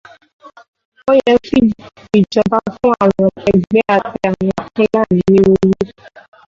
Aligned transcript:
Ó 1.09 1.11
yẹ 1.21 1.33
kí 1.45 1.57
ìjọba 2.17 2.57
fún 2.75 2.93
àwọn 3.03 3.29
àgbẹ̀ 3.49 3.83
àti 3.95 4.17
àwọn 4.29 4.49
Fúlàní 4.71 5.19
ní 5.31 5.39
owó. 5.49 5.71